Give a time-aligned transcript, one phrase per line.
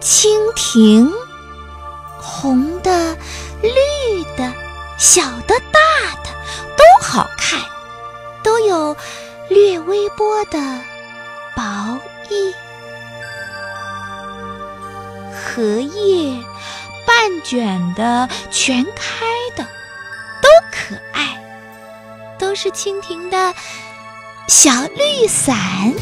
[0.00, 1.12] 蜻蜓
[2.18, 3.14] 红的
[3.62, 4.52] 绿的
[4.98, 5.80] 小的大
[6.24, 6.30] 的
[6.76, 7.60] 都好看
[8.42, 8.96] 都有
[9.48, 10.58] 略微波的
[11.54, 11.98] 薄
[12.30, 12.54] 翼
[15.34, 16.42] 荷叶
[17.06, 19.64] 半卷的全开的
[20.40, 21.36] 都可爱
[22.38, 23.54] 都是蜻蜓的
[24.48, 25.92] 小绿伞。